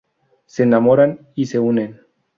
Se 0.47 0.63
enamoran 0.63 1.27
y 1.35 1.45
se 1.45 1.59
unen. 1.59 2.01